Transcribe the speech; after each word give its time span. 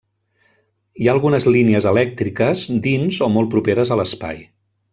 Hi 1.01 1.09
ha 1.09 1.13
algunes 1.17 1.45
línies 1.57 1.87
elèctriques 1.91 2.65
dins 2.89 3.21
o 3.27 3.29
molt 3.37 3.53
properes 3.55 3.93
a 3.93 3.99
l’espai. 4.03 4.43